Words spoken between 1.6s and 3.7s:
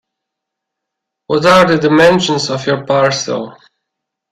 the dimensions of your parcel?